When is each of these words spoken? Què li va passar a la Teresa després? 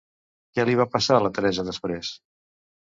Què 0.55 0.65
li 0.69 0.77
va 0.79 0.87
passar 0.95 1.19
a 1.19 1.21
la 1.27 1.33
Teresa 1.37 1.69
després? 1.71 2.13